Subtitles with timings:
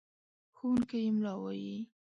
[0.57, 1.77] ښوونکی املا وايي.